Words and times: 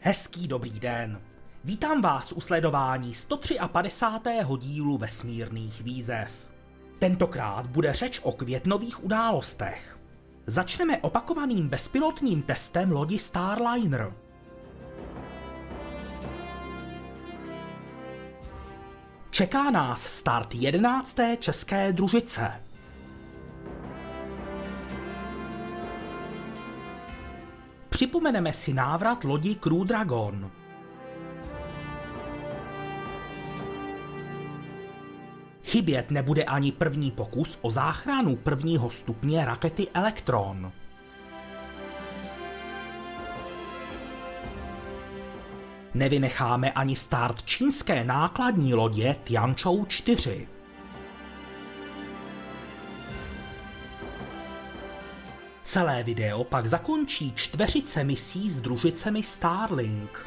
Hezký 0.00 0.48
dobrý 0.48 0.80
den. 0.80 1.20
Vítám 1.64 2.00
vás 2.00 2.32
u 2.32 2.40
sledování 2.40 3.14
153. 3.14 4.38
dílu 4.58 4.98
vesmírných 4.98 5.80
výzev. 5.82 6.48
Tentokrát 6.98 7.66
bude 7.66 7.92
řeč 7.92 8.20
o 8.22 8.32
květnových 8.32 9.04
událostech. 9.04 9.98
Začneme 10.46 10.98
opakovaným 10.98 11.68
bezpilotním 11.68 12.42
testem 12.42 12.92
lodi 12.92 13.18
Starliner. 13.18 14.12
Čeká 19.30 19.70
nás 19.70 20.02
start 20.06 20.54
11. 20.54 21.16
české 21.38 21.92
družice. 21.92 22.67
Připomeneme 27.98 28.52
si 28.52 28.74
návrat 28.74 29.24
lodi 29.24 29.54
Crew 29.54 29.84
Dragon. 29.84 30.50
Chybět 35.64 36.10
nebude 36.10 36.44
ani 36.44 36.72
první 36.72 37.10
pokus 37.10 37.58
o 37.62 37.70
záchranu 37.70 38.36
prvního 38.36 38.90
stupně 38.90 39.44
rakety 39.44 39.88
Electron. 39.94 40.72
Nevynecháme 45.94 46.72
ani 46.72 46.96
start 46.96 47.42
čínské 47.42 48.04
nákladní 48.04 48.74
lodě 48.74 49.16
Tianzhou 49.24 49.84
4. 49.84 50.48
Celé 55.78 56.02
video 56.02 56.44
pak 56.44 56.66
zakončí 56.66 57.32
čtveřice 57.34 58.04
misí 58.04 58.50
s 58.50 58.60
družicemi 58.60 59.22
Starlink. 59.22 60.26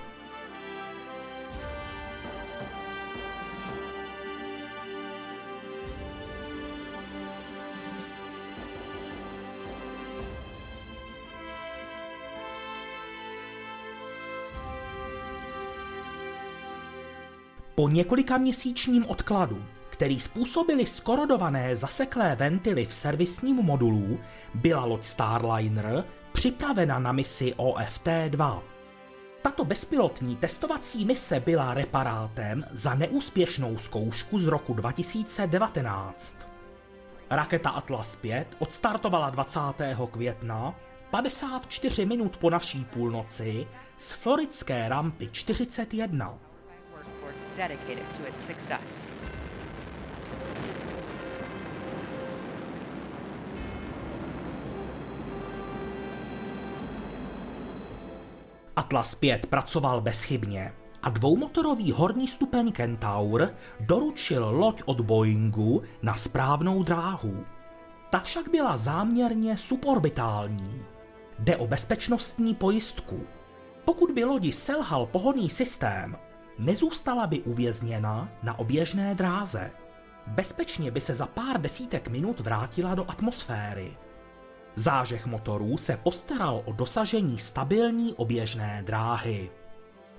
Po 17.75 17.89
několika 17.89 18.37
měsíčním 18.37 19.05
odkladu 19.05 19.63
který 20.01 20.19
způsobili 20.19 20.85
skorodované 20.85 21.75
zaseklé 21.75 22.35
ventily 22.35 22.85
v 22.85 22.93
servisním 22.93 23.55
modulu, 23.55 24.19
byla 24.53 24.85
loď 24.85 25.03
Starliner 25.03 26.03
připravena 26.33 26.99
na 26.99 27.11
misi 27.11 27.53
OFT-2. 27.53 28.61
Tato 29.41 29.65
bezpilotní 29.65 30.35
testovací 30.35 31.05
mise 31.05 31.39
byla 31.39 31.73
reparátem 31.73 32.65
za 32.71 32.95
neúspěšnou 32.95 33.77
zkoušku 33.77 34.39
z 34.39 34.47
roku 34.47 34.73
2019. 34.73 36.47
Raketa 37.29 37.69
Atlas 37.69 38.15
5 38.15 38.47
odstartovala 38.59 39.29
20. 39.29 39.59
května 40.11 40.75
54 41.11 42.05
minut 42.05 42.37
po 42.37 42.49
naší 42.49 42.85
půlnoci 42.85 43.67
z 43.97 44.11
floridské 44.11 44.89
rampy 44.89 45.29
41. 45.31 46.37
Atlas 58.75 59.15
5 59.15 59.45
pracoval 59.45 60.01
bezchybně 60.01 60.73
a 61.03 61.09
dvoumotorový 61.09 61.91
horní 61.91 62.27
stupeň 62.27 62.71
Kentaur 62.71 63.49
doručil 63.79 64.49
loď 64.49 64.81
od 64.85 65.01
Boeingu 65.01 65.81
na 66.01 66.15
správnou 66.15 66.83
dráhu. 66.83 67.45
Ta 68.09 68.19
však 68.19 68.49
byla 68.49 68.77
záměrně 68.77 69.57
suborbitální. 69.57 70.81
Jde 71.39 71.57
o 71.57 71.67
bezpečnostní 71.67 72.55
pojistku. 72.55 73.19
Pokud 73.85 74.11
by 74.11 74.23
lodi 74.23 74.51
selhal 74.51 75.05
pohodný 75.05 75.49
systém, 75.49 76.17
nezůstala 76.59 77.27
by 77.27 77.41
uvězněna 77.41 78.29
na 78.43 78.59
oběžné 78.59 79.15
dráze. 79.15 79.71
Bezpečně 80.27 80.91
by 80.91 81.01
se 81.01 81.15
za 81.15 81.25
pár 81.25 81.61
desítek 81.61 82.07
minut 82.07 82.39
vrátila 82.39 82.95
do 82.95 83.09
atmosféry. 83.09 83.97
Zážeh 84.75 85.25
motorů 85.25 85.77
se 85.77 85.97
postaral 85.97 86.61
o 86.65 86.73
dosažení 86.73 87.39
stabilní 87.39 88.13
oběžné 88.13 88.83
dráhy. 88.85 89.49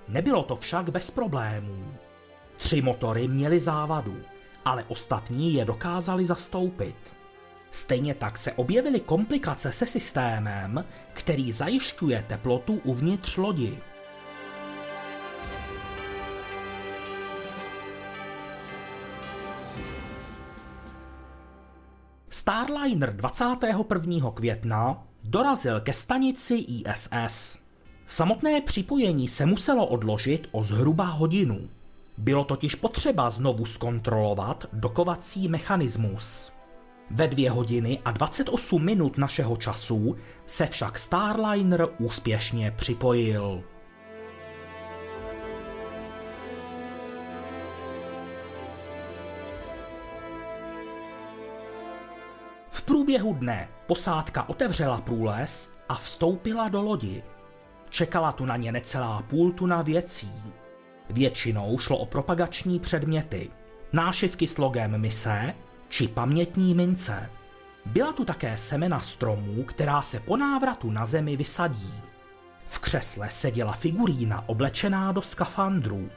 Nebylo 0.07 0.43
to 0.43 0.55
však 0.55 0.89
bez 0.89 1.11
problémů. 1.11 1.93
Tři 2.57 2.81
motory 2.81 3.27
měly 3.27 3.59
závadu, 3.59 4.21
ale 4.65 4.83
ostatní 4.87 5.53
je 5.53 5.65
dokázali 5.65 6.25
zastoupit. 6.25 6.95
Stejně 7.71 8.15
tak 8.15 8.37
se 8.37 8.51
objevily 8.51 8.99
komplikace 8.99 9.71
se 9.71 9.85
systémem, 9.85 10.85
který 11.13 11.51
zajišťuje 11.51 12.25
teplotu 12.27 12.81
uvnitř 12.83 13.37
lodi. 13.37 13.79
Starliner 22.43 23.15
21. 23.15 24.31
května 24.31 25.03
dorazil 25.23 25.79
ke 25.81 25.93
stanici 25.93 26.55
ISS. 26.55 27.57
Samotné 28.07 28.61
připojení 28.61 29.27
se 29.27 29.45
muselo 29.45 29.87
odložit 29.87 30.47
o 30.51 30.63
zhruba 30.63 31.05
hodinu. 31.05 31.59
Bylo 32.17 32.43
totiž 32.43 32.75
potřeba 32.75 33.29
znovu 33.29 33.65
zkontrolovat 33.65 34.65
dokovací 34.73 35.47
mechanismus. 35.47 36.51
Ve 37.11 37.27
dvě 37.27 37.51
hodiny 37.51 37.99
a 38.05 38.11
28 38.11 38.85
minut 38.85 39.17
našeho 39.17 39.57
času 39.57 40.15
se 40.47 40.67
však 40.67 40.99
Starliner 40.99 41.87
úspěšně 41.99 42.71
připojil. 42.71 43.63
Průběhu 53.13 53.33
dne 53.33 53.69
posádka 53.87 54.49
otevřela 54.49 55.01
průles 55.01 55.73
a 55.89 55.95
vstoupila 55.95 56.69
do 56.69 56.81
lodi. 56.81 57.23
Čekala 57.89 58.31
tu 58.31 58.45
na 58.45 58.57
ně 58.57 58.71
necelá 58.71 59.21
půl 59.21 59.51
tuna 59.51 59.81
věcí. 59.81 60.33
Většinou 61.09 61.77
šlo 61.77 61.97
o 61.97 62.05
propagační 62.05 62.79
předměty, 62.79 63.49
nášivky 63.93 64.47
s 64.47 64.57
logem 64.57 64.97
mise 64.97 65.53
či 65.89 66.07
pamětní 66.07 66.75
mince. 66.75 67.29
Byla 67.85 68.13
tu 68.13 68.25
také 68.25 68.57
semena 68.57 68.99
stromů, 68.99 69.63
která 69.63 70.01
se 70.01 70.19
po 70.19 70.37
návratu 70.37 70.91
na 70.91 71.05
zemi 71.05 71.37
vysadí. 71.37 71.93
V 72.65 72.79
křesle 72.79 73.29
seděla 73.29 73.73
figurína 73.73 74.43
oblečená 74.49 75.11
do 75.11 75.21
skafandrů. 75.21 76.09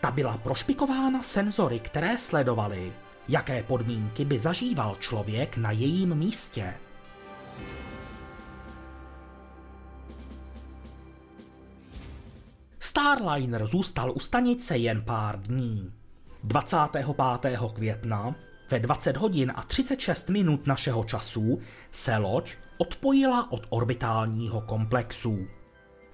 Ta 0.00 0.10
byla 0.10 0.38
prošpikována 0.38 1.22
senzory, 1.22 1.80
které 1.80 2.18
sledovaly, 2.18 2.92
jaké 3.28 3.62
podmínky 3.62 4.24
by 4.24 4.38
zažíval 4.38 4.96
člověk 5.00 5.56
na 5.56 5.70
jejím 5.70 6.14
místě. 6.14 6.74
Starliner 12.80 13.66
zůstal 13.66 14.12
u 14.12 14.20
stanice 14.20 14.76
jen 14.76 15.02
pár 15.02 15.40
dní. 15.40 15.92
25. 16.44 17.06
května 17.74 18.34
ve 18.70 18.80
20 18.80 19.16
hodin 19.16 19.52
a 19.56 19.62
36 19.62 20.28
minut 20.28 20.66
našeho 20.66 21.04
času 21.04 21.60
se 21.92 22.16
loď 22.16 22.54
odpojila 22.78 23.52
od 23.52 23.66
orbitálního 23.68 24.60
komplexu. 24.60 25.46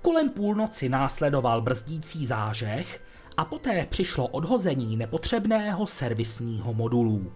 Kolem 0.02 0.28
půlnoci 0.28 0.88
následoval 0.88 1.62
brzdící 1.62 2.26
zážeh 2.26 3.00
a 3.36 3.44
poté 3.44 3.86
přišlo 3.90 4.26
odhození 4.26 4.96
nepotřebného 4.96 5.86
servisního 5.86 6.74
modulu. 6.74 7.32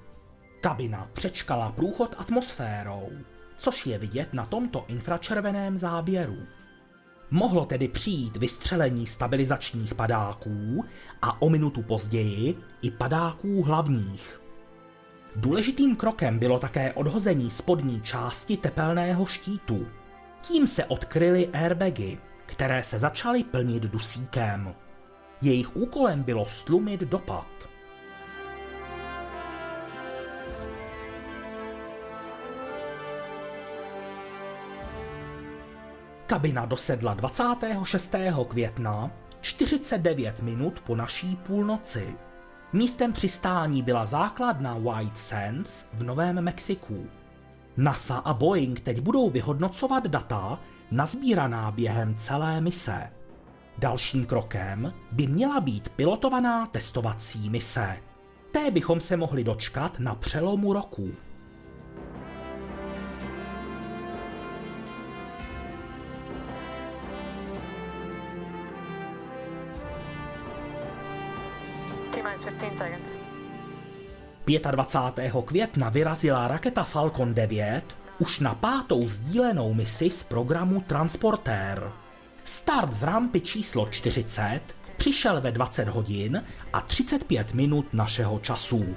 Kabina 0.60 1.10
přečkala 1.12 1.72
průchod 1.72 2.14
atmosférou, 2.18 3.08
což 3.56 3.86
je 3.86 3.98
vidět 3.98 4.34
na 4.34 4.46
tomto 4.46 4.84
infračerveném 4.88 5.78
záběru. 5.78 6.38
Mohlo 7.30 7.64
tedy 7.64 7.88
přijít 7.88 8.36
vystřelení 8.36 9.06
stabilizačních 9.06 9.94
padáků 9.94 10.84
a 11.22 11.42
o 11.42 11.48
minutu 11.48 11.82
později 11.82 12.58
i 12.82 12.90
padáků 12.90 13.62
hlavních. 13.62 14.40
Důležitým 15.36 15.96
krokem 15.96 16.38
bylo 16.38 16.58
také 16.58 16.92
odhození 16.92 17.50
spodní 17.50 18.00
části 18.00 18.56
tepelného 18.56 19.26
štítu. 19.26 19.86
Tím 20.40 20.66
se 20.66 20.84
odkryly 20.84 21.48
airbagy, 21.52 22.18
které 22.46 22.84
se 22.84 22.98
začaly 22.98 23.44
plnit 23.44 23.82
dusíkem. 23.82 24.74
Jejich 25.42 25.76
úkolem 25.76 26.22
bylo 26.22 26.46
stlumit 26.46 27.00
dopad. 27.00 27.46
Kabina 36.26 36.66
dosedla 36.66 37.14
26. 37.14 38.14
května 38.48 39.10
49 39.40 40.42
minut 40.42 40.80
po 40.80 40.96
naší 40.96 41.36
půlnoci. 41.36 42.16
Místem 42.72 43.12
přistání 43.12 43.82
byla 43.82 44.06
základna 44.06 44.78
White 44.78 45.18
Sands 45.18 45.86
v 45.92 46.02
Novém 46.02 46.40
Mexiku. 46.44 47.06
NASA 47.76 48.16
a 48.16 48.34
Boeing 48.34 48.80
teď 48.80 49.00
budou 49.00 49.30
vyhodnocovat 49.30 50.06
data 50.06 50.60
nazbíraná 50.90 51.70
během 51.70 52.14
celé 52.14 52.60
mise. 52.60 53.17
Dalším 53.78 54.26
krokem 54.26 54.94
by 55.12 55.26
měla 55.26 55.60
být 55.60 55.88
pilotovaná 55.88 56.66
testovací 56.66 57.50
mise. 57.50 57.96
Té 58.52 58.70
bychom 58.70 59.00
se 59.00 59.16
mohli 59.16 59.44
dočkat 59.44 59.98
na 59.98 60.14
přelomu 60.14 60.72
roku. 60.72 61.10
T-minus 72.10 72.44
15 72.44 72.78
seconds. 72.78 73.18
25. 74.70 75.32
května 75.44 75.88
vyrazila 75.88 76.48
raketa 76.48 76.84
Falcon 76.84 77.34
9 77.34 77.82
už 78.18 78.40
na 78.40 78.54
pátou 78.54 79.08
sdílenou 79.08 79.74
misi 79.74 80.10
z 80.10 80.22
programu 80.22 80.80
Transporter. 80.80 81.92
Start 82.48 82.92
z 82.92 83.02
rampy 83.02 83.40
číslo 83.40 83.88
40 83.90 84.60
přišel 84.96 85.40
ve 85.40 85.52
20 85.52 85.88
hodin 85.88 86.44
a 86.72 86.80
35 86.80 87.54
minut 87.54 87.86
našeho 87.92 88.38
času. 88.38 88.96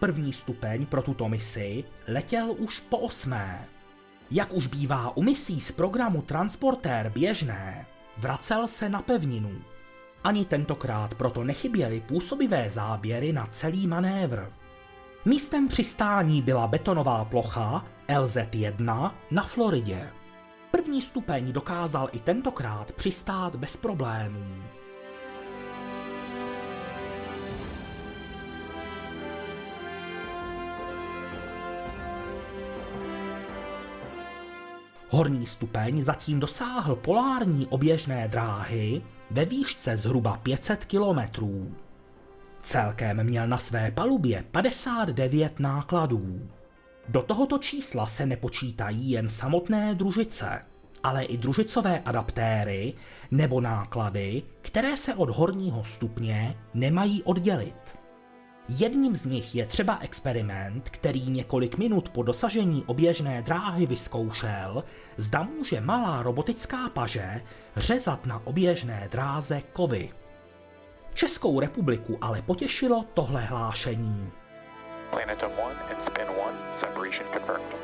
První 0.00 0.32
stupeň 0.32 0.86
pro 0.86 1.02
tuto 1.02 1.28
misi 1.28 1.84
letěl 2.08 2.54
už 2.58 2.80
po 2.80 2.98
osmé. 2.98 3.68
Jak 4.30 4.52
už 4.52 4.66
bývá 4.66 5.16
u 5.16 5.22
misí 5.22 5.60
z 5.60 5.72
programu 5.72 6.22
Transportér 6.22 7.10
běžné, 7.10 7.86
vracel 8.16 8.68
se 8.68 8.88
na 8.88 9.02
pevninu. 9.02 9.50
Ani 10.24 10.44
tentokrát 10.44 11.14
proto 11.14 11.44
nechyběly 11.44 12.00
působivé 12.00 12.70
záběry 12.70 13.32
na 13.32 13.46
celý 13.46 13.86
manévr. 13.86 14.52
Místem 15.24 15.68
přistání 15.68 16.42
byla 16.42 16.66
betonová 16.66 17.24
plocha 17.24 17.84
LZ-1 18.08 19.10
na 19.30 19.42
Floridě. 19.42 20.10
První 20.70 21.02
stupeň 21.02 21.52
dokázal 21.52 22.08
i 22.12 22.18
tentokrát 22.18 22.92
přistát 22.92 23.56
bez 23.56 23.76
problémů. 23.76 24.62
Horní 35.14 35.46
stupeň 35.46 36.02
zatím 36.02 36.40
dosáhl 36.40 36.96
polární 36.96 37.66
oběžné 37.66 38.28
dráhy 38.28 39.02
ve 39.30 39.44
výšce 39.44 39.96
zhruba 39.96 40.36
500 40.36 40.84
kilometrů. 40.84 41.74
Celkem 42.60 43.24
měl 43.24 43.48
na 43.48 43.58
své 43.58 43.90
palubě 43.90 44.44
59 44.50 45.60
nákladů. 45.60 46.48
Do 47.08 47.22
tohoto 47.22 47.58
čísla 47.58 48.06
se 48.06 48.26
nepočítají 48.26 49.10
jen 49.10 49.30
samotné 49.30 49.94
družice, 49.94 50.62
ale 51.02 51.24
i 51.24 51.36
družicové 51.36 52.00
adaptéry 52.00 52.94
nebo 53.30 53.60
náklady, 53.60 54.42
které 54.62 54.96
se 54.96 55.14
od 55.14 55.30
horního 55.30 55.84
stupně 55.84 56.56
nemají 56.74 57.22
oddělit. 57.22 58.03
Jedním 58.68 59.16
z 59.16 59.24
nich 59.24 59.54
je 59.54 59.66
třeba 59.66 59.98
experiment, 60.00 60.90
který 60.90 61.30
několik 61.30 61.78
minut 61.78 62.08
po 62.08 62.22
dosažení 62.22 62.84
oběžné 62.86 63.42
dráhy 63.42 63.86
vyzkoušel, 63.86 64.84
zda 65.16 65.42
může 65.42 65.80
malá 65.80 66.22
robotická 66.22 66.88
paže 66.88 67.42
řezat 67.76 68.26
na 68.26 68.46
oběžné 68.46 69.08
dráze 69.10 69.62
kovy. 69.72 70.10
Českou 71.14 71.60
republiku 71.60 72.18
ale 72.20 72.42
potěšilo 72.42 73.04
tohle 73.14 73.44
hlášení. 73.44 74.30
Planetum 75.10 75.50
1 75.50 75.64
and 75.64 76.06
spin 76.06 76.26
1. 76.26 76.80
Separation 76.80 77.26
confirmed. 77.32 77.76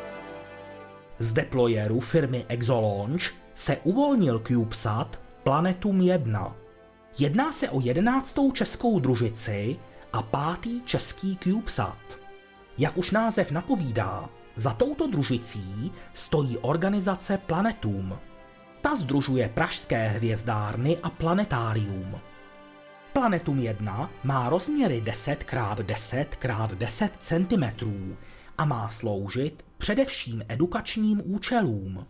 Z 1.18 1.32
deployeru 1.32 2.00
firmy 2.00 2.44
Exolaunch 2.48 3.22
se 3.54 3.76
uvolnil 3.76 4.38
CubeSat 4.38 5.20
Planetum 5.42 6.00
1. 6.00 6.56
Jedná 7.18 7.52
se 7.52 7.70
o 7.70 7.80
jedenáctou 7.80 8.52
českou 8.52 9.00
družici 9.00 9.76
a 10.12 10.22
pátý 10.22 10.82
český 10.82 11.38
CubeSat. 11.42 11.98
Jak 12.78 12.98
už 12.98 13.10
název 13.10 13.50
napovídá, 13.50 14.28
za 14.54 14.74
touto 14.74 15.06
družicí 15.06 15.92
stojí 16.14 16.58
organizace 16.58 17.38
Planetum. 17.38 18.18
Ta 18.80 18.94
združuje 18.94 19.48
pražské 19.48 20.08
hvězdárny 20.08 20.98
a 21.02 21.10
planetárium. 21.10 22.20
Planetum 23.12 23.58
1 23.58 24.10
má 24.24 24.48
rozměry 24.48 25.00
10 25.00 25.32
x 25.42 25.54
10 25.82 26.38
x 26.44 26.74
10 26.74 27.12
cm 27.20 27.64
a 28.58 28.64
má 28.64 28.90
sloužit 28.90 29.64
především 29.78 30.42
edukačním 30.48 31.22
účelům. 31.24 32.06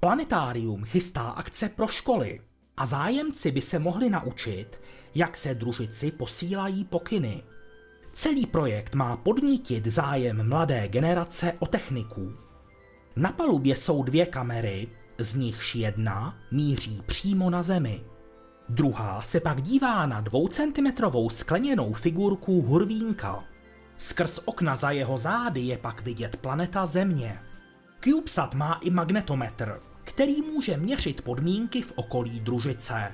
Planetárium 0.00 0.84
chystá 0.84 1.22
akce 1.22 1.68
pro 1.68 1.86
školy 1.86 2.40
a 2.78 2.86
zájemci 2.86 3.50
by 3.50 3.62
se 3.62 3.78
mohli 3.78 4.10
naučit, 4.10 4.80
jak 5.14 5.36
se 5.36 5.54
družici 5.54 6.10
posílají 6.10 6.84
pokyny. 6.84 7.42
Celý 8.12 8.46
projekt 8.46 8.94
má 8.94 9.16
podnítit 9.16 9.86
zájem 9.86 10.48
mladé 10.48 10.88
generace 10.88 11.52
o 11.58 11.66
techniku. 11.66 12.32
Na 13.16 13.32
palubě 13.32 13.76
jsou 13.76 14.02
dvě 14.02 14.26
kamery, 14.26 14.88
z 15.18 15.34
nichž 15.34 15.74
jedna 15.74 16.38
míří 16.50 17.02
přímo 17.06 17.50
na 17.50 17.62
zemi. 17.62 18.00
Druhá 18.68 19.22
se 19.22 19.40
pak 19.40 19.62
dívá 19.62 20.06
na 20.06 20.20
dvoucentimetrovou 20.20 21.30
skleněnou 21.30 21.92
figurku 21.92 22.62
Hurvínka. 22.62 23.44
Skrz 23.98 24.40
okna 24.44 24.76
za 24.76 24.90
jeho 24.90 25.18
zády 25.18 25.60
je 25.60 25.78
pak 25.78 26.02
vidět 26.02 26.36
planeta 26.36 26.86
Země. 26.86 27.40
CubeSat 28.04 28.54
má 28.54 28.74
i 28.82 28.90
magnetometr, 28.90 29.80
který 30.08 30.42
může 30.42 30.76
měřit 30.76 31.22
podmínky 31.22 31.82
v 31.82 31.92
okolí 31.94 32.40
družice. 32.40 33.12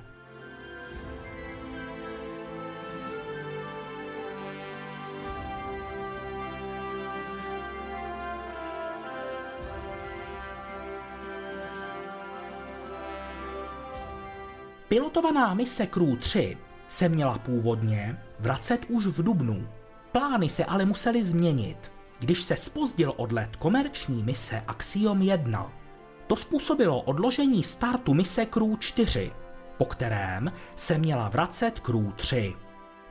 Pilotovaná 14.88 15.54
mise 15.54 15.86
Crew 15.86 16.16
3 16.16 16.56
se 16.88 17.08
měla 17.08 17.38
původně 17.38 18.18
vracet 18.40 18.80
už 18.88 19.06
v 19.06 19.22
dubnu. 19.22 19.68
Plány 20.12 20.48
se 20.48 20.64
ale 20.64 20.84
musely 20.84 21.24
změnit, 21.24 21.92
když 22.18 22.42
se 22.42 22.56
spozdil 22.56 23.14
odlet 23.16 23.56
komerční 23.56 24.22
mise 24.22 24.62
Axiom 24.66 25.22
1. 25.22 25.83
To 26.26 26.37
způsobilo 26.37 27.00
odložení 27.00 27.62
startu 27.62 28.14
mise 28.14 28.47
Crew 28.47 28.76
4, 28.78 29.33
po 29.78 29.85
kterém 29.85 30.52
se 30.76 30.99
měla 30.99 31.28
vracet 31.28 31.81
Crew 31.81 32.12
3. 32.16 32.54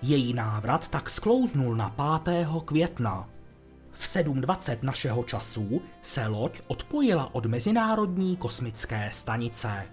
Její 0.01 0.33
návrat 0.33 0.87
tak 0.87 1.09
sklouznul 1.09 1.75
na 1.75 1.95
5. 2.23 2.47
května. 2.65 3.29
V 3.91 4.03
7.20 4.03 4.77
našeho 4.81 5.23
času 5.23 5.81
se 6.01 6.27
loď 6.27 6.61
odpojila 6.67 7.35
od 7.35 7.45
Mezinárodní 7.45 8.37
kosmické 8.37 9.09
stanice. 9.11 9.85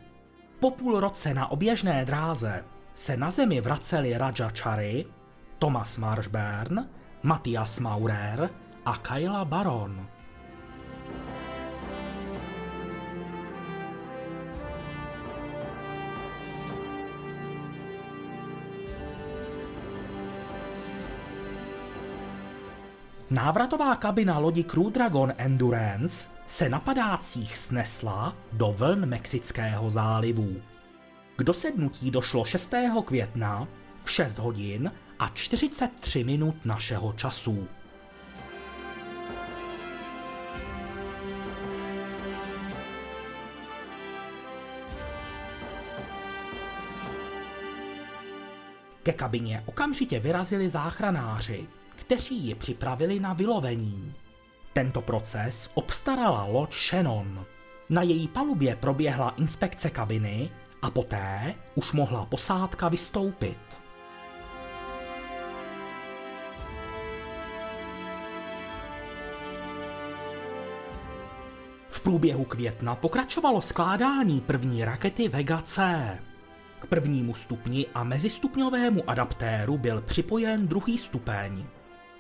Po 0.61 0.71
půl 0.71 1.01
roce 1.01 1.35
na 1.35 1.51
oběžné 1.51 2.05
dráze 2.05 2.65
se 2.95 3.17
na 3.17 3.31
Zemi 3.31 3.61
vraceli 3.61 4.19
Raja 4.19 4.51
Chari, 4.59 5.07
Thomas 5.59 5.99
Marshburn, 5.99 6.89
Matthias 7.23 7.81
Maurer 7.81 8.51
a 8.85 8.97
Kyla 8.97 9.45
Baron. 9.45 10.07
Návratová 23.31 23.97
kabina 23.97 24.39
lodi 24.39 24.65
Crew 24.65 24.91
Dragon 24.91 25.33
Endurance 25.39 26.29
se 26.47 26.69
na 26.69 26.81
padácích 26.81 27.59
snesla 27.59 28.37
do 28.53 28.73
vln 28.73 29.07
Mexického 29.07 29.91
zálivu. 29.91 30.63
K 31.37 31.43
dosednutí 31.43 32.11
došlo 32.11 32.45
6. 32.45 32.75
května 33.05 33.69
v 34.05 34.11
6 34.11 34.39
hodin 34.39 34.93
a 35.19 35.29
43 35.29 36.25
minut 36.25 36.65
našeho 36.65 37.13
času. 37.13 37.69
Ke 49.03 49.13
kabině 49.13 49.63
okamžitě 49.67 50.21
vyrazili 50.21 50.71
záchranáři, 50.71 51.67
kteří 52.11 52.47
ji 52.47 52.55
připravili 52.55 53.21
na 53.21 53.33
vylovení. 53.33 54.15
Tento 54.73 55.03
proces 55.03 55.71
obstarala 55.75 56.45
loď 56.45 56.75
Shannon. 56.75 57.47
Na 57.91 58.03
její 58.03 58.29
palubě 58.29 58.77
proběhla 58.77 59.35
inspekce 59.39 59.91
kabiny 59.91 60.51
a 60.83 60.91
poté 60.91 61.55
už 61.75 61.93
mohla 61.93 62.27
posádka 62.27 62.89
vystoupit. 62.89 63.59
V 71.89 72.01
průběhu 72.01 72.45
května 72.45 72.95
pokračovalo 72.95 73.63
skládání 73.63 74.41
první 74.41 74.85
rakety 74.85 75.29
Vega 75.29 75.63
C. 75.63 76.19
K 76.81 76.87
prvnímu 76.87 77.35
stupni 77.35 77.87
a 77.95 78.05
mezistupňovému 78.05 79.11
adaptéru 79.11 79.79
byl 79.79 80.01
připojen 80.01 80.69
druhý 80.69 80.99
stupeň. 80.99 81.67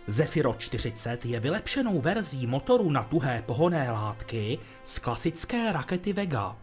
Zephyro 0.07 0.54
40 0.59 1.26
je 1.26 1.40
vylepšenou 1.40 2.00
verzí 2.00 2.47
motoru 2.47 2.90
na 2.90 3.02
tuhé 3.02 3.42
pohonné 3.47 3.90
látky 3.90 4.59
z 4.85 4.99
klasické 4.99 5.73
rakety 5.73 6.12
Vega. 6.12 6.57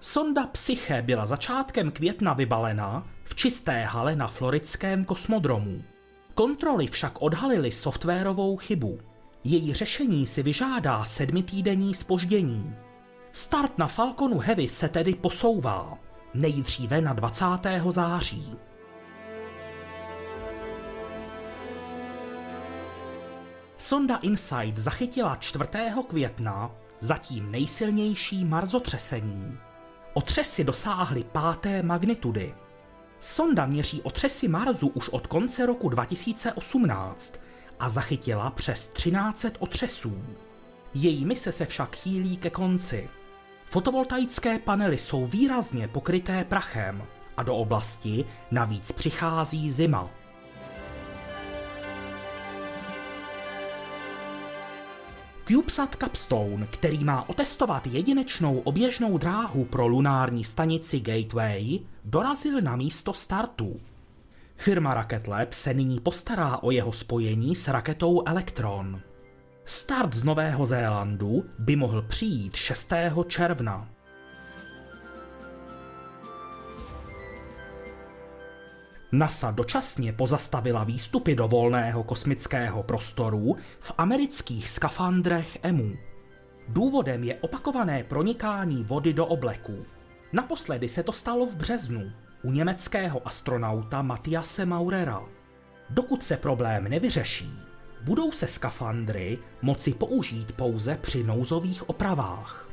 Sonda 0.00 0.46
Psyche 0.46 1.02
byla 1.02 1.26
začátkem 1.26 1.90
května 1.90 2.32
vybalena 2.32 3.06
v 3.24 3.34
čisté 3.34 3.84
hale 3.84 4.16
na 4.16 4.28
floridském 4.28 5.04
kosmodromu. 5.04 5.82
Kontroly 6.34 6.86
však 6.86 7.22
odhalily 7.22 7.72
softwarovou 7.72 8.56
chybu. 8.56 8.98
Její 9.44 9.74
řešení 9.74 10.26
si 10.26 10.42
vyžádá 10.42 11.04
sedmitýdenní 11.04 11.94
spoždění. 11.94 12.74
Start 13.32 13.78
na 13.78 13.86
Falconu 13.86 14.38
Heavy 14.38 14.68
se 14.68 14.88
tedy 14.88 15.14
posouvá, 15.14 15.98
nejdříve 16.34 17.00
na 17.00 17.12
20. 17.12 17.44
září. 17.90 18.56
Sonda 23.78 24.16
InSight 24.16 24.78
zachytila 24.78 25.36
4. 25.36 25.64
května 26.08 26.70
zatím 27.00 27.50
nejsilnější 27.50 28.44
marzotřesení. 28.44 29.58
Otřesy 30.14 30.64
dosáhly 30.64 31.24
páté 31.24 31.82
magnitudy. 31.82 32.54
Sonda 33.20 33.66
měří 33.66 34.02
otřesy 34.02 34.48
Marsu 34.48 34.88
už 34.88 35.08
od 35.08 35.26
konce 35.26 35.66
roku 35.66 35.88
2018 35.88 37.40
a 37.78 37.88
zachytila 37.88 38.50
přes 38.50 38.86
13 38.86 39.46
otřesů. 39.58 40.24
Její 40.94 41.24
mise 41.24 41.52
se 41.52 41.66
však 41.66 41.96
chýlí 41.96 42.36
ke 42.36 42.50
konci. 42.50 43.08
Fotovoltaické 43.70 44.58
panely 44.58 44.98
jsou 44.98 45.26
výrazně 45.26 45.88
pokryté 45.88 46.44
prachem 46.44 47.02
a 47.36 47.42
do 47.42 47.54
oblasti 47.56 48.24
navíc 48.50 48.92
přichází 48.92 49.70
zima. 49.70 50.10
CubeSat 55.48 55.96
Capstone, 56.00 56.66
který 56.66 57.04
má 57.04 57.28
otestovat 57.28 57.86
jedinečnou 57.86 58.58
oběžnou 58.58 59.18
dráhu 59.18 59.64
pro 59.64 59.86
lunární 59.86 60.44
stanici 60.44 61.00
Gateway, 61.00 61.78
dorazil 62.04 62.60
na 62.60 62.76
místo 62.76 63.14
startu. 63.14 63.80
Firma 64.56 64.94
Rocket 64.94 65.26
Lab 65.26 65.52
se 65.52 65.74
nyní 65.74 66.00
postará 66.00 66.58
o 66.62 66.70
jeho 66.70 66.92
spojení 66.92 67.56
s 67.56 67.68
raketou 67.68 68.22
Electron. 68.26 69.00
Start 69.70 70.14
z 70.14 70.24
Nového 70.24 70.66
Zélandu 70.66 71.44
by 71.58 71.76
mohl 71.76 72.02
přijít 72.02 72.56
6. 72.56 72.92
června. 73.28 73.88
NASA 79.12 79.50
dočasně 79.50 80.12
pozastavila 80.12 80.84
výstupy 80.84 81.34
do 81.34 81.48
volného 81.48 82.04
kosmického 82.04 82.82
prostoru 82.82 83.56
v 83.80 83.92
amerických 83.98 84.70
skafandrech 84.70 85.58
EMU. 85.62 85.92
Důvodem 86.68 87.24
je 87.24 87.34
opakované 87.34 88.04
pronikání 88.04 88.84
vody 88.84 89.12
do 89.12 89.26
obleku. 89.26 89.84
Naposledy 90.32 90.88
se 90.88 91.02
to 91.02 91.12
stalo 91.12 91.46
v 91.46 91.56
březnu 91.56 92.12
u 92.42 92.52
německého 92.52 93.28
astronauta 93.28 94.02
Matiase 94.02 94.66
Maurera. 94.66 95.22
Dokud 95.90 96.22
se 96.22 96.36
problém 96.36 96.84
nevyřeší, 96.84 97.69
budou 98.02 98.32
se 98.32 98.46
skafandry 98.46 99.38
moci 99.62 99.94
použít 99.94 100.52
pouze 100.52 100.98
při 101.02 101.24
nouzových 101.24 101.88
opravách. 101.88 102.68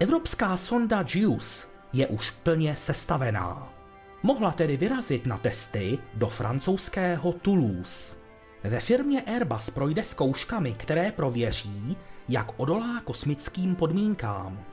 Evropská 0.00 0.56
sonda 0.56 1.04
JUICE 1.14 1.68
je 1.92 2.06
už 2.06 2.30
plně 2.30 2.76
sestavená. 2.76 3.72
Mohla 4.22 4.52
tedy 4.52 4.76
vyrazit 4.76 5.26
na 5.26 5.38
testy 5.38 5.98
do 6.14 6.28
francouzského 6.28 7.32
Toulouse. 7.32 8.16
Ve 8.64 8.80
firmě 8.80 9.22
Airbus 9.22 9.70
projde 9.70 10.04
zkouškami, 10.04 10.72
které 10.72 11.12
prověří, 11.12 11.96
jak 12.28 12.52
odolá 12.56 13.00
kosmickým 13.04 13.74
podmínkám. 13.74 14.64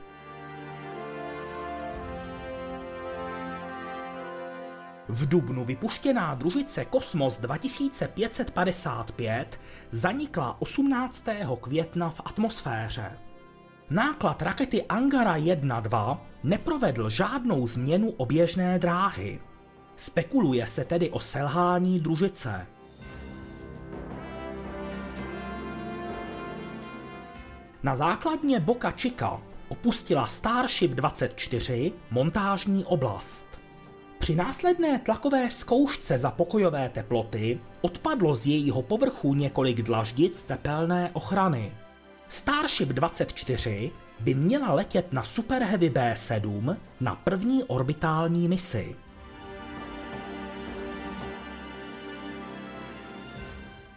V 5.08 5.28
dubnu 5.28 5.64
vypuštěná 5.64 6.34
družice 6.34 6.84
Kosmos 6.84 7.38
2555 7.38 9.60
zanikla 9.90 10.62
18. 10.62 11.24
května 11.60 12.10
v 12.10 12.20
atmosféře. 12.24 13.18
Náklad 13.90 14.42
rakety 14.42 14.86
Angara 14.86 15.36
1-2 15.36 16.18
neprovedl 16.42 17.10
žádnou 17.10 17.66
změnu 17.66 18.10
oběžné 18.10 18.78
dráhy. 18.78 19.40
Spekuluje 19.96 20.66
se 20.66 20.84
tedy 20.84 21.10
o 21.10 21.20
selhání 21.20 22.00
družice. 22.00 22.66
Na 27.82 27.96
základně 27.96 28.60
Boca 28.60 28.90
Chica 28.90 29.40
opustila 29.68 30.26
Starship 30.26 30.90
24 30.90 31.92
montážní 32.10 32.84
oblast. 32.84 33.53
Při 34.24 34.34
následné 34.34 34.98
tlakové 34.98 35.50
zkoušce 35.50 36.18
za 36.18 36.30
pokojové 36.30 36.88
teploty 36.88 37.60
odpadlo 37.80 38.36
z 38.36 38.46
jejího 38.46 38.82
povrchu 38.82 39.34
několik 39.34 39.82
dlaždic 39.82 40.42
tepelné 40.42 41.10
ochrany. 41.12 41.72
Starship 42.28 42.88
24 42.88 43.90
by 44.20 44.34
měla 44.34 44.74
letět 44.74 45.12
na 45.12 45.22
Super 45.22 45.62
Heavy 45.62 45.90
B7 45.90 46.76
na 47.00 47.14
první 47.14 47.64
orbitální 47.64 48.48
misi. 48.48 48.96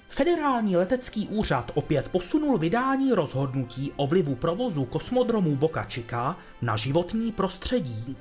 Federální 0.10 0.78
letecký 0.78 1.28
úřad 1.28 1.72
opět 1.74 2.10
posunul 2.10 2.58
vydání 2.58 3.12
rozhodnutí 3.12 3.92
o 3.96 4.08
vlivu 4.08 4.36
provozu 4.36 4.86
kosmodromu 4.86 5.56
Boca 5.56 5.84
Chica 5.84 6.38
na 6.62 6.78
životní 6.78 7.32
prostředí. 7.32 8.18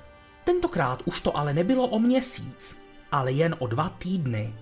Tentokrát 0.46 1.02
už 1.04 1.20
to 1.20 1.36
ale 1.36 1.54
nebylo 1.54 1.86
o 1.86 1.98
měsíc, 1.98 2.82
ale 3.12 3.32
jen 3.32 3.56
o 3.58 3.66
dva 3.66 3.88
týdny. 3.88 4.54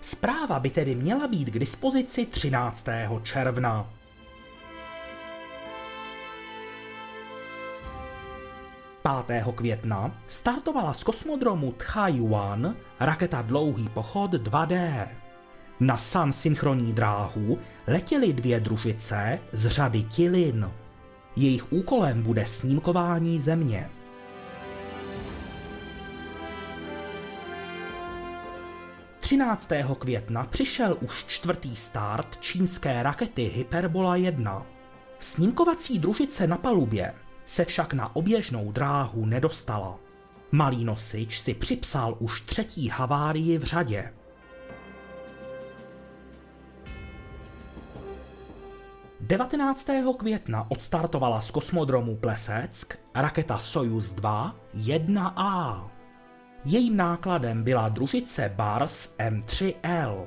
Zpráva 0.00 0.58
by 0.58 0.70
tedy 0.70 0.94
měla 0.94 1.28
být 1.28 1.44
k 1.50 1.58
dispozici 1.58 2.26
13. 2.26 2.88
června. 3.22 3.90
5. 9.26 9.44
května 9.54 10.14
startovala 10.26 10.94
z 10.94 11.04
kosmodromu 11.04 11.72
Tchai-Yuan 11.72 12.74
raketa 13.00 13.42
Dlouhý 13.42 13.88
pochod 13.88 14.30
2D. 14.30 15.06
Na 15.80 15.96
Sun 15.96 16.32
synchronní 16.32 16.92
dráhu 16.92 17.58
letěly 17.86 18.32
dvě 18.32 18.60
družice 18.60 19.38
z 19.52 19.66
řady 19.66 20.02
Tilin. 20.02 20.70
Jejich 21.36 21.72
úkolem 21.72 22.22
bude 22.22 22.46
snímkování 22.46 23.38
Země. 23.38 23.90
Května 29.94 30.44
přišel 30.44 30.96
už 31.00 31.24
čtvrtý 31.24 31.76
start 31.76 32.36
čínské 32.40 33.02
rakety 33.02 33.42
Hyperbola 33.42 34.16
1. 34.16 34.66
Snímkovací 35.20 35.98
družice 35.98 36.46
na 36.46 36.56
palubě 36.56 37.14
se 37.46 37.64
však 37.64 37.92
na 37.92 38.16
oběžnou 38.16 38.72
dráhu 38.72 39.26
nedostala. 39.26 39.98
Malý 40.52 40.84
nosič 40.84 41.40
si 41.40 41.54
připsal 41.54 42.16
už 42.18 42.40
třetí 42.40 42.88
havárii 42.88 43.58
v 43.58 43.64
řadě. 43.64 44.12
Devatenáctého 49.20 50.14
května 50.14 50.66
odstartovala 50.70 51.40
z 51.40 51.50
kosmodromu 51.50 52.16
Pleseck 52.16 52.98
raketa 53.14 53.58
Sojus 53.58 54.12
2 54.12 54.56
1A. 54.74 55.99
Jejím 56.64 56.96
nákladem 56.96 57.62
byla 57.62 57.88
družice 57.88 58.52
Bars 58.56 59.14
M3L. 59.18 60.26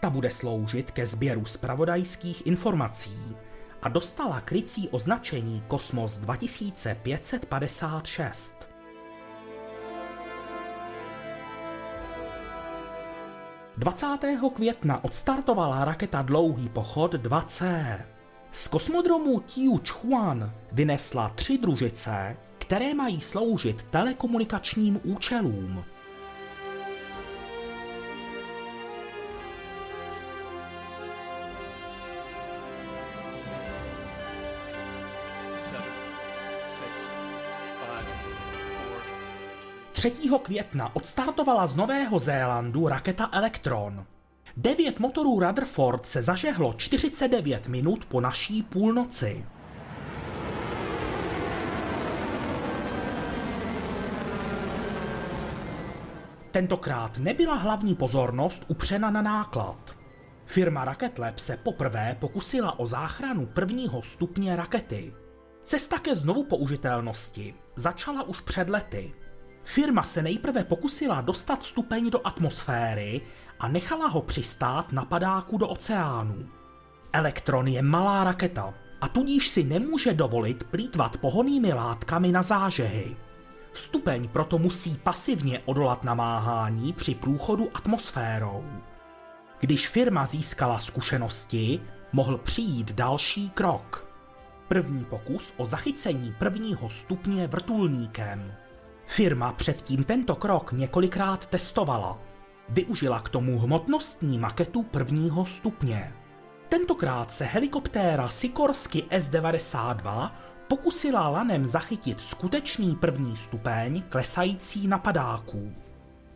Ta 0.00 0.10
bude 0.10 0.30
sloužit 0.30 0.90
ke 0.90 1.06
sběru 1.06 1.44
spravodajských 1.44 2.46
informací 2.46 3.36
a 3.82 3.88
dostala 3.88 4.40
krycí 4.40 4.88
označení 4.88 5.62
Kosmos 5.68 6.16
2556. 6.16 8.68
Dvacátého 13.76 14.50
května 14.50 15.04
odstartovala 15.04 15.84
raketa 15.84 16.22
Dlouhý 16.22 16.68
pochod 16.68 17.14
2C. 17.14 17.96
Z 18.52 18.68
kosmodromu 18.68 19.40
Tiu 19.40 19.80
Chuan 19.88 20.52
vynesla 20.72 21.28
tři 21.28 21.58
družice, 21.58 22.36
které 22.68 22.94
mají 22.94 23.20
sloužit 23.20 23.82
telekomunikačním 23.82 25.00
účelům. 25.04 25.84
3. 39.92 40.12
května 40.42 40.96
odstartovala 40.96 41.66
z 41.66 41.76
Nového 41.76 42.18
Zélandu 42.18 42.88
raketa 42.88 43.28
Electron. 43.32 44.06
Devět 44.56 45.00
motorů 45.00 45.40
Rutherford 45.40 46.06
se 46.06 46.22
zažehlo 46.22 46.74
49 46.76 47.68
minut 47.68 48.04
po 48.04 48.20
naší 48.20 48.62
půlnoci. 48.62 49.44
Tentokrát 56.58 57.18
nebyla 57.18 57.54
hlavní 57.54 57.94
pozornost 57.94 58.64
upřena 58.68 59.10
na 59.10 59.22
náklad. 59.22 59.96
Firma 60.44 60.84
Rocket 60.84 61.18
Lab 61.18 61.38
se 61.38 61.56
poprvé 61.56 62.16
pokusila 62.20 62.78
o 62.78 62.86
záchranu 62.86 63.46
prvního 63.46 64.02
stupně 64.02 64.56
rakety. 64.56 65.14
Cesta 65.64 65.98
ke 65.98 66.14
znovu 66.14 66.44
použitelnosti 66.44 67.54
začala 67.76 68.22
už 68.22 68.40
před 68.40 68.70
lety. 68.70 69.14
Firma 69.64 70.02
se 70.02 70.22
nejprve 70.22 70.64
pokusila 70.64 71.20
dostat 71.20 71.64
stupeň 71.64 72.10
do 72.10 72.26
atmosféry 72.26 73.20
a 73.60 73.68
nechala 73.68 74.08
ho 74.08 74.22
přistát 74.22 74.92
na 74.92 75.04
padáku 75.04 75.58
do 75.58 75.68
oceánu. 75.68 76.48
Elektron 77.12 77.68
je 77.68 77.82
malá 77.82 78.24
raketa 78.24 78.74
a 79.00 79.08
tudíž 79.08 79.48
si 79.48 79.64
nemůže 79.64 80.14
dovolit 80.14 80.64
plítvat 80.64 81.16
pohonými 81.16 81.72
látkami 81.72 82.32
na 82.32 82.42
zážehy. 82.42 83.16
Stupeň 83.78 84.28
proto 84.28 84.58
musí 84.58 84.96
pasivně 84.96 85.60
odolat 85.64 86.04
namáhání 86.04 86.92
při 86.92 87.14
průchodu 87.14 87.68
atmosférou. 87.74 88.64
Když 89.60 89.88
firma 89.88 90.26
získala 90.26 90.78
zkušenosti, 90.78 91.80
mohl 92.12 92.38
přijít 92.38 92.92
další 92.92 93.50
krok. 93.50 94.08
První 94.68 95.04
pokus 95.04 95.54
o 95.56 95.66
zachycení 95.66 96.34
prvního 96.38 96.90
stupně 96.90 97.46
vrtulníkem. 97.46 98.54
Firma 99.06 99.52
předtím 99.52 100.04
tento 100.04 100.36
krok 100.36 100.72
několikrát 100.72 101.46
testovala. 101.46 102.18
Využila 102.68 103.20
k 103.20 103.28
tomu 103.28 103.58
hmotnostní 103.58 104.38
maketu 104.38 104.82
prvního 104.82 105.46
stupně. 105.46 106.12
Tentokrát 106.68 107.32
se 107.32 107.44
helikoptéra 107.44 108.28
Sikorsky 108.28 109.04
S-92 109.10 110.30
pokusila 110.68 111.28
lanem 111.28 111.66
zachytit 111.66 112.20
skutečný 112.20 112.96
první 112.96 113.36
stupeň 113.36 114.02
klesající 114.08 114.88
na 114.88 114.98
padáků. 114.98 115.72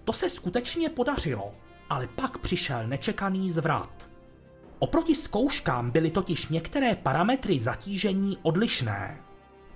To 0.04 0.12
se 0.12 0.30
skutečně 0.30 0.88
podařilo, 0.88 1.52
ale 1.90 2.06
pak 2.06 2.38
přišel 2.38 2.86
nečekaný 2.86 3.52
zvrat. 3.52 4.08
Oproti 4.78 5.14
zkouškám 5.14 5.90
byly 5.90 6.10
totiž 6.10 6.48
některé 6.48 6.94
parametry 6.94 7.58
zatížení 7.58 8.38
odlišné. 8.42 9.20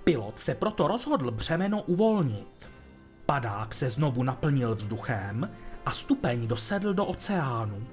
Pilot 0.03 0.39
se 0.39 0.55
proto 0.55 0.87
rozhodl 0.87 1.31
břemeno 1.31 1.81
uvolnit. 1.81 2.69
Padák 3.25 3.73
se 3.73 3.89
znovu 3.89 4.23
naplnil 4.23 4.75
vzduchem 4.75 5.51
a 5.85 5.91
stupeň 5.91 6.47
dosedl 6.47 6.93
do 6.93 7.05
oceánu. 7.05 7.87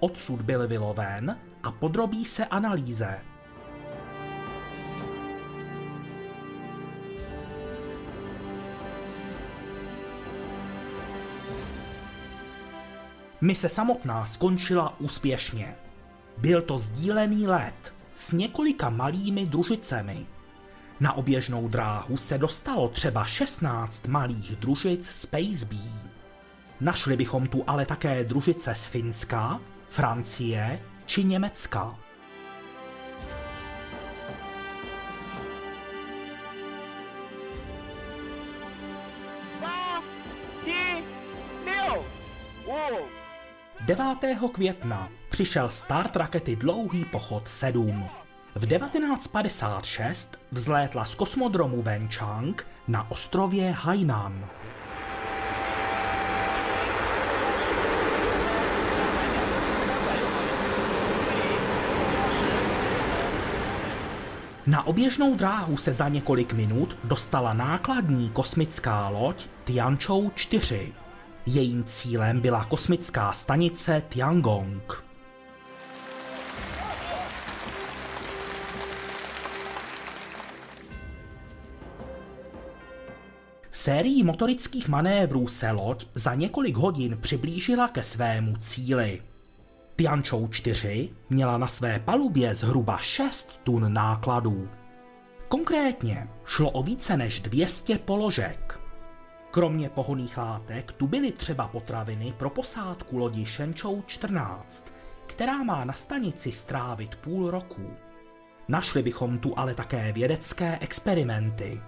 Odsud 0.00 0.42
byl 0.42 0.68
vyloven 0.68 1.38
a 1.62 1.72
podrobí 1.72 2.24
se 2.24 2.44
analýze. 2.44 3.20
Mise 13.40 13.68
samotná 13.68 14.26
skončila 14.26 15.00
úspěšně. 15.00 15.76
Byl 16.38 16.62
to 16.62 16.78
sdílený 16.78 17.46
let 17.46 17.94
s 18.14 18.32
několika 18.32 18.88
malými 18.88 19.46
družicemi. 19.46 20.26
Na 21.00 21.12
oběžnou 21.12 21.68
dráhu 21.68 22.16
se 22.16 22.38
dostalo 22.38 22.88
třeba 22.88 23.24
16 23.24 24.06
malých 24.06 24.56
družic 24.56 25.10
Space 25.10 25.66
Bee. 25.66 26.10
Našli 26.80 27.16
bychom 27.16 27.46
tu 27.46 27.64
ale 27.66 27.86
také 27.86 28.24
družice 28.24 28.74
z 28.74 28.84
Finska, 28.84 29.60
Francie 29.90 30.80
či 31.06 31.24
Německa. 31.24 31.98
9. 43.88 44.04
května 44.52 45.08
přišel 45.30 45.68
start 45.68 46.16
rakety 46.16 46.56
Dlouhý 46.56 47.04
pochod 47.04 47.48
7. 47.48 48.04
V 48.54 48.66
1956 48.66 50.38
vzlétla 50.52 51.04
z 51.04 51.14
kosmodromu 51.14 51.82
Wenchang 51.82 52.66
na 52.88 53.10
ostrově 53.10 53.70
Hainan. 53.70 54.46
Na 64.66 64.86
oběžnou 64.86 65.34
dráhu 65.34 65.76
se 65.76 65.92
za 65.92 66.08
několik 66.08 66.52
minut 66.52 66.96
dostala 67.04 67.52
nákladní 67.54 68.30
kosmická 68.30 69.08
loď 69.08 69.46
Tianzhou 69.64 70.30
4. 70.34 70.92
Jejím 71.50 71.84
cílem 71.84 72.40
byla 72.40 72.64
kosmická 72.64 73.32
stanice 73.32 74.02
Tiangong. 74.08 75.04
Sérií 83.70 84.22
motorických 84.22 84.88
manévrů 84.88 85.48
se 85.48 85.70
loď 85.70 86.06
za 86.14 86.34
několik 86.34 86.76
hodin 86.76 87.18
přiblížila 87.20 87.88
ke 87.88 88.02
svému 88.02 88.56
cíli. 88.56 89.22
Tianzhou 89.96 90.48
4 90.48 91.10
měla 91.30 91.58
na 91.58 91.66
své 91.66 91.98
palubě 91.98 92.54
zhruba 92.54 92.98
6 92.98 93.60
tun 93.64 93.92
nákladů. 93.92 94.68
Konkrétně 95.48 96.28
šlo 96.44 96.70
o 96.70 96.82
více 96.82 97.16
než 97.16 97.40
200 97.40 97.98
položek. 97.98 98.87
Kromě 99.50 99.88
pohoných 99.88 100.38
látek 100.38 100.92
tu 100.92 101.06
byly 101.06 101.32
třeba 101.32 101.68
potraviny 101.68 102.34
pro 102.38 102.50
posádku 102.50 103.18
lodi 103.18 103.44
Shenzhou 103.46 104.02
14, 104.06 104.92
která 105.26 105.62
má 105.62 105.84
na 105.84 105.92
stanici 105.92 106.52
strávit 106.52 107.16
půl 107.16 107.50
roku. 107.50 107.90
Našli 108.68 109.02
bychom 109.02 109.38
tu 109.38 109.58
ale 109.58 109.74
také 109.74 110.12
vědecké 110.12 110.78
experimenty. 110.80 111.80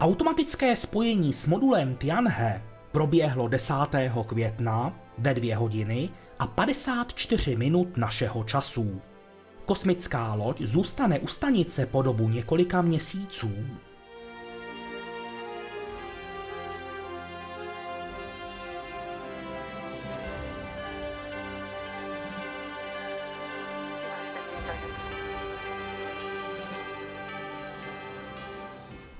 Automatické 0.00 0.76
spojení 0.76 1.32
s 1.32 1.46
modulem 1.46 1.96
Tianhe 1.96 2.62
proběhlo 2.92 3.48
10. 3.48 3.74
května 4.26 4.92
ve 5.18 5.34
2 5.34 5.56
hodiny 5.58 6.10
a 6.38 6.46
54 6.46 7.56
minut 7.56 7.96
našeho 7.96 8.44
času. 8.44 9.00
Kosmická 9.66 10.34
loď 10.34 10.62
zůstane 10.62 11.18
u 11.18 11.26
stanice 11.26 11.86
po 11.86 12.02
dobu 12.02 12.28
několika 12.28 12.82
měsíců. 12.82 13.52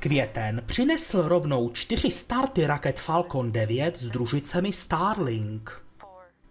Květen 0.07 0.63
přinesl 0.67 1.29
rovnou 1.29 1.71
čtyři 1.71 2.11
starty 2.11 2.67
raket 2.67 3.01
Falcon 3.01 3.53
9 3.53 3.99
s 3.99 4.09
družicemi 4.09 4.73
Starlink. 4.73 5.83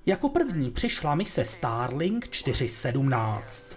Jako 0.05 0.29
první 0.29 0.71
přišla 0.71 1.15
mise 1.15 1.45
Starlink 1.45 2.29
417. 2.29 3.67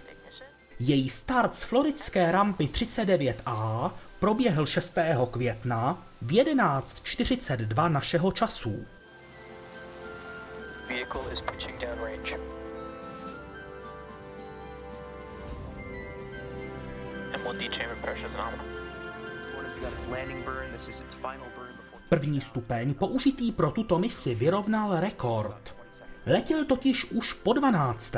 Její 0.79 1.09
start 1.09 1.55
z 1.55 1.63
floridské 1.63 2.31
rampy 2.31 2.63
39A 2.63 3.91
proběhl 4.19 4.65
6. 4.65 4.97
května 5.31 6.07
v 6.21 6.31
11.42 6.31 7.91
našeho 7.91 8.31
času. 8.31 8.85
Vehicle 10.87 11.33
is 11.33 11.39
pitching 11.51 11.81
downrange. 11.81 12.39
M1D 17.31 17.69
chamber 17.77 17.97
pressure 18.01 18.27
is 18.27 18.37
nominal. 18.37 18.78
První 22.09 22.41
stupeň 22.41 22.93
použitý 22.93 23.51
pro 23.51 23.71
tuto 23.71 23.99
misi 23.99 24.35
vyrovnal 24.35 24.99
rekord. 24.99 25.75
Letěl 26.25 26.65
totiž 26.65 27.11
už 27.11 27.33
po 27.33 27.53
12. 27.53 28.15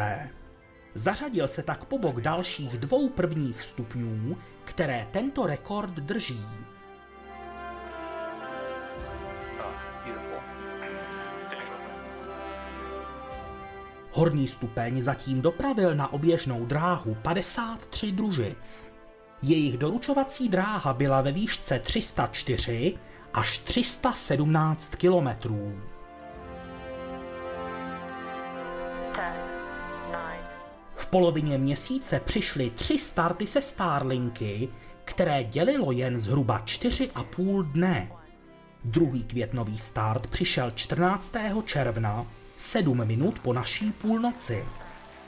Zařadil 0.93 1.47
se 1.47 1.63
tak 1.63 1.85
po 1.85 1.97
bok 1.97 2.21
dalších 2.21 2.77
dvou 2.77 3.09
prvních 3.09 3.61
stupňů, 3.61 4.37
které 4.65 5.07
tento 5.11 5.47
rekord 5.47 5.93
drží. 5.93 6.45
Horní 14.11 14.47
stupeň 14.47 15.01
zatím 15.01 15.41
dopravil 15.41 15.95
na 15.95 16.13
oběžnou 16.13 16.65
dráhu 16.65 17.15
53 17.15 18.11
družic. 18.11 18.90
Jejich 19.43 19.77
doručovací 19.77 20.49
dráha 20.49 20.93
byla 20.93 21.21
ve 21.21 21.31
výšce 21.31 21.79
304 21.79 22.97
až 23.33 23.57
317 23.57 24.95
kilometrů. 24.95 25.81
10, 29.15 29.21
9, 30.11 30.21
V 30.95 31.05
polovině 31.05 31.57
měsíce 31.57 32.19
přišly 32.19 32.69
tři 32.69 32.99
starty 32.99 33.47
se 33.47 33.61
Starlinky, 33.61 34.69
které 35.05 35.43
dělilo 35.43 35.91
jen 35.91 36.19
zhruba 36.19 36.61
4,5 36.65 37.71
dne. 37.71 38.11
Druhý 38.85 39.23
květnový 39.23 39.77
start 39.77 40.27
přišel 40.27 40.71
14. 40.71 41.33
června, 41.65 42.27
7 42.57 43.05
minut 43.05 43.39
po 43.39 43.53
naší 43.53 43.91
půlnoci. 43.91 44.65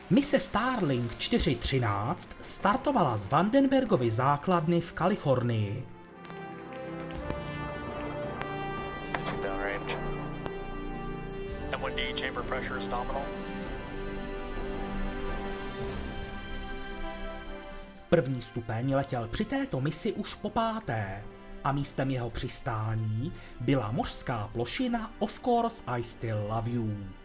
Mise 0.10 0.40
Starlink 0.40 1.16
413 1.18 2.36
startovala 2.42 3.18
z 3.18 3.28
Vandenbergovy 3.28 4.12
základny 4.12 4.82
v 4.82 4.94
Kalifornii. 4.94 5.88
Downrange. 9.44 9.96
M1D 11.72 12.22
chamber 12.22 12.44
pressure 12.44 12.84
is 12.84 12.92
nominal. 12.92 13.24
První 18.10 18.42
stupeň 18.42 18.94
letěl 18.94 19.28
při 19.28 19.46
této 19.46 19.82
misi 19.82 20.14
už 20.14 20.36
po 20.36 20.50
páté 20.50 21.24
a 21.64 21.72
místem 21.72 22.10
jeho 22.12 22.30
přistání 22.30 23.34
byla 23.60 23.92
mořská 23.92 24.50
plošina 24.54 25.12
Of 25.20 25.40
Course 25.40 25.84
I 25.88 26.04
Still 26.04 26.48
Love 26.50 26.72
You. 26.72 27.23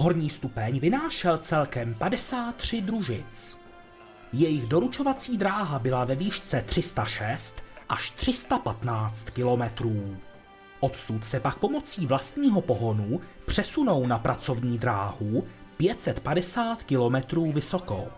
Horní 0.00 0.30
stupeň 0.30 0.80
vynášel 0.80 1.38
celkem 1.38 1.94
53 1.94 2.80
družic. 2.80 3.58
Jejich 4.32 4.66
doručovací 4.66 5.38
dráha 5.38 5.78
byla 5.78 6.04
ve 6.04 6.14
výšce 6.14 6.62
306 6.66 7.62
až 7.88 8.10
315 8.10 9.30
kilometrů. 9.30 10.16
Odsud 10.80 11.24
se 11.24 11.40
pak 11.40 11.58
pomocí 11.58 12.06
vlastního 12.06 12.60
pohonu 12.60 13.20
přesunou 13.46 14.06
na 14.06 14.18
pracovní 14.18 14.78
dráhu 14.78 15.46
550 15.76 16.82
kilometrů 16.82 17.52
vysoko. 17.52 18.08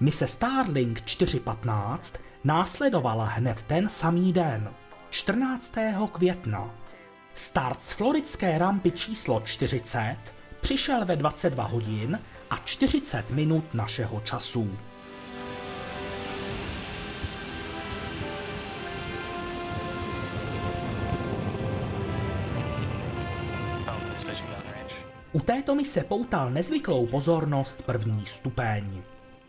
Mise 0.00 0.26
Starlink 0.26 1.04
415 1.04 2.14
následovala 2.44 3.24
hned 3.24 3.62
ten 3.62 3.88
samý 3.88 4.32
den, 4.32 4.74
14. 5.10 5.74
května. 6.12 6.70
Start 7.34 7.82
z 7.82 7.92
floridské 7.92 8.58
rampy 8.58 8.90
číslo 8.90 9.42
40 9.44 10.16
přišel 10.60 11.04
ve 11.04 11.16
22 11.16 11.64
hodin 11.64 12.20
a 12.50 12.56
40 12.56 13.30
minut 13.30 13.74
našeho 13.74 14.20
času. 14.20 14.78
U 25.32 25.40
této 25.40 25.74
mise 25.74 26.04
poutal 26.04 26.50
nezvyklou 26.50 27.06
pozornost 27.06 27.82
první 27.82 28.26
stupeň. 28.26 29.02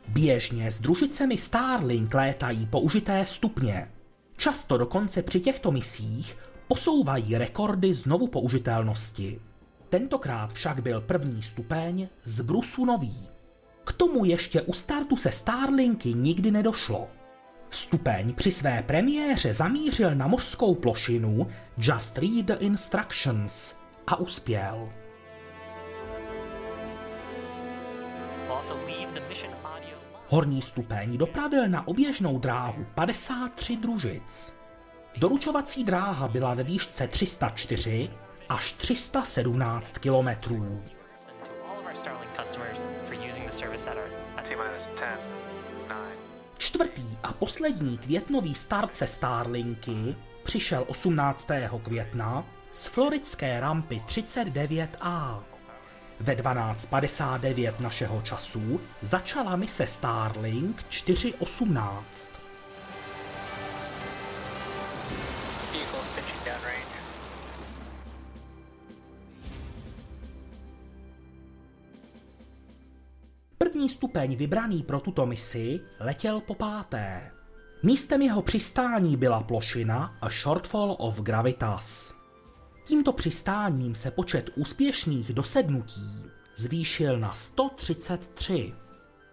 Běžně 0.07 0.71
s 0.71 0.79
družicemi 0.79 1.37
Starlink 1.37 2.13
létají 2.13 2.65
použité 2.65 3.25
stupně. 3.25 3.98
Často 4.39 4.77
dokonce 4.77 5.23
při 5.23 5.39
těchto 5.39 5.71
misích 5.71 6.37
posouvají 6.67 7.37
rekordy 7.37 7.93
znovu 7.93 8.27
použitelnosti. 8.27 9.41
Tentokrát 9.89 10.53
však 10.53 10.81
byl 10.81 11.01
první 11.01 11.41
stupeň 11.41 12.07
z 12.23 12.41
brusu 12.41 12.85
nový. 12.85 13.27
K 13.83 13.93
tomu 13.93 14.25
ještě 14.25 14.61
u 14.61 14.73
startu 14.73 15.17
se 15.17 15.31
Starlinky 15.31 16.13
nikdy 16.13 16.51
nedošlo. 16.51 17.07
Stupeň 17.71 18.33
při 18.33 18.51
své 18.51 18.83
premiéře 18.83 19.53
zamířil 19.53 20.15
na 20.15 20.27
mořskou 20.27 20.75
plošinu 20.75 21.47
Just 21.77 22.17
Read 22.17 22.45
the 22.45 22.55
Instructions 22.59 23.75
a 24.07 24.15
uspěl. 24.15 24.89
Also 28.49 28.73
leave 28.73 29.13
the 29.13 29.21
mission. 29.29 29.58
Horní 30.31 30.61
stupeň 30.61 31.17
dopravil 31.17 31.67
na 31.67 31.87
oběžnou 31.87 32.39
dráhu 32.39 32.85
53 32.95 33.77
družic. 33.77 34.55
Doručovací 35.17 35.83
dráha 35.83 36.27
byla 36.27 36.53
ve 36.53 36.63
výšce 36.63 37.07
304 37.07 38.09
až 38.49 38.73
317 38.73 39.97
kilometrů. 39.97 40.63
And 40.63 41.47
to 41.47 41.69
all 41.69 41.79
of 41.79 41.85
our 41.85 41.95
Starlink 41.95 42.31
customers 42.41 42.77
for 43.05 43.15
using 43.29 43.49
the 43.49 43.55
service 43.55 43.89
at 43.89 43.97
our 43.97 44.03
at 44.37 44.43
T 44.43 44.49
minus 44.49 44.99
10, 44.99 45.19
9, 45.87 46.19
Čtvrtý 46.57 47.17
a 47.23 47.33
poslední 47.33 47.97
květnový 47.97 48.55
start 48.55 48.95
se 48.95 49.07
Starlinky 49.07 50.15
přišel 50.43 50.85
18. 50.87 51.49
května 51.83 52.45
z 52.71 52.87
floridské 52.87 53.59
rampy 53.59 54.01
39A. 54.07 55.43
Ve 56.19 56.35
12.59 56.35 57.73
našeho 57.79 58.21
času 58.21 58.81
začala 59.01 59.55
mise 59.55 59.87
Starlink 59.87 60.83
418. 60.89 62.39
vehicle 65.71 65.99
pitching 66.15 66.43
downrange. 66.45 66.99
První 73.57 73.89
stupeň 73.89 74.35
vybraný 74.35 74.83
pro 74.83 74.99
tuto 74.99 75.25
misi 75.25 75.79
letěl 75.99 76.41
po 76.41 76.55
páté. 76.55 77.31
Místem 77.83 78.21
jeho 78.21 78.41
přistání 78.41 79.17
byla 79.17 79.43
plošina 79.43 80.17
a 80.21 80.29
Shortfall 80.29 80.95
of 80.99 81.19
Gravitas. 81.19 82.18
Tímto 82.89 83.11
přistáním 83.13 83.95
se 83.95 84.11
počet 84.11 84.49
úspěšných 84.55 85.33
dosednutí 85.33 86.23
zvýšil 86.55 87.19
na 87.19 87.33
133. 87.33 88.73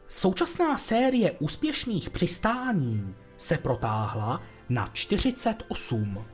Současná 0.08 0.78
série 0.78 1.32
úspěšných 1.32 2.10
přistání 2.10 3.14
se 3.38 3.58
protáhla 3.58 4.42
na 4.68 4.86
48. 4.92 6.24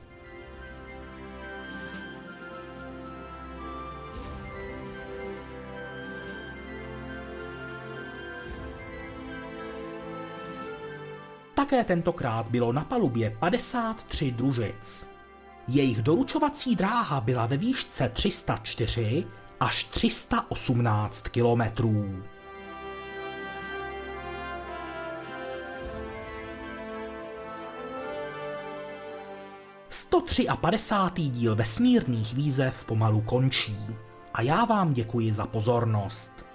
Také 11.53 11.83
tentokrát 11.83 12.47
bylo 12.47 12.73
na 12.73 12.83
palubě 12.83 13.37
53 13.39 14.31
družic. 14.31 15.12
Jejich 15.67 16.01
doručovací 16.01 16.75
dráha 16.75 17.21
byla 17.21 17.45
ve 17.45 17.57
výšce 17.57 18.09
304 18.09 19.27
až 19.59 19.83
318 19.83 21.21
kilometrů. 21.21 22.23
A 30.49 30.55
padesátý 30.55 31.29
díl 31.29 31.55
vesmírných 31.55 32.33
výzev 32.33 32.85
pomalu 32.85 33.21
končí 33.21 33.77
a 34.33 34.41
já 34.41 34.65
vám 34.65 34.93
děkuji 34.93 35.33
za 35.33 35.45
pozornost. 35.45 36.45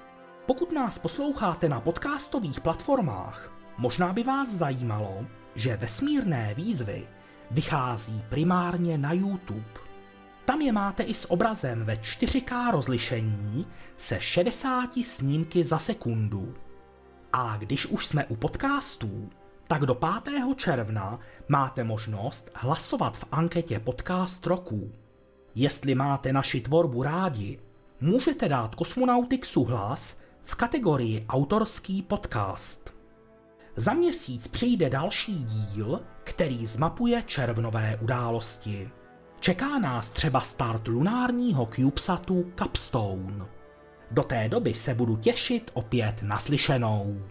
Pokud 0.47 0.73
nás 0.73 0.99
posloucháte 0.99 1.69
na 1.69 1.81
podcastových 1.81 2.61
platformách, 2.61 3.53
možná 3.79 4.13
by 4.13 4.23
vás 4.23 4.49
zajímalo, 4.49 5.27
že 5.55 5.77
vesmírné 5.77 6.55
výzvy 6.55 7.09
vychází 7.51 8.25
primárně 8.29 8.99
na 8.99 9.13
YouTube. 9.13 9.89
Tam 10.45 10.61
je 10.61 10.73
máte 10.73 11.03
i 11.03 11.15
s 11.15 11.31
obrazem 11.31 11.85
ve 11.85 11.95
4K 11.95 12.71
rozlišení 12.71 13.67
se 13.97 14.21
60 14.21 14.91
snímky 15.05 15.65
za 15.65 15.79
sekundu. 15.79 16.55
A 17.33 17.57
když 17.57 17.87
už 17.87 18.07
jsme 18.07 18.25
u 18.25 18.37
podcastů, 18.37 19.31
tak 19.69 19.87
do 19.87 19.95
5. 19.95 20.43
června 20.57 21.21
máte 21.49 21.85
možnost 21.85 22.51
hlasovat 22.55 23.17
v 23.17 23.25
anketě 23.33 23.79
Podcast 23.79 24.47
roku. 24.47 24.93
Jestli 25.55 25.95
máte 25.95 26.33
naši 26.33 26.61
tvorbu 26.61 27.03
rádi, 27.03 27.59
můžete 28.01 28.49
dát 28.49 28.75
Kosmonautixu 28.75 29.65
hlas 29.65 30.21
v 30.45 30.55
kategorii 30.55 31.27
Autorský 31.29 32.03
podcast. 32.03 32.98
Za 33.79 33.95
měsíc 33.95 34.49
přijde 34.49 34.91
další 34.91 35.45
díl, 35.45 36.01
který 36.25 36.67
zmapuje 36.67 37.23
červnové 37.27 37.99
události. 38.03 38.91
Čeká 39.41 39.79
nás 39.79 40.11
třeba 40.11 40.41
start 40.41 40.89
lunárního 40.89 41.69
CubeSatu 41.75 42.53
Capstone. 42.59 43.47
Do 44.11 44.23
té 44.23 44.49
doby 44.49 44.75
se 44.75 44.95
budu 44.95 45.17
těšit 45.17 45.71
opět 45.75 46.23
naslyšenou. 46.23 47.23